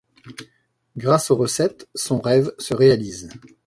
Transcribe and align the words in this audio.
Grâce 0.97 1.29
aux 1.29 1.35
recettes, 1.35 1.87
son 1.93 2.19
rêve 2.19 2.51
se 2.57 2.73
réalise. 2.73 3.29